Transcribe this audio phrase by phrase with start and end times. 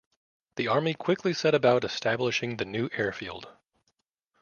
[0.55, 3.49] The Army quickly set about establishing the new air field.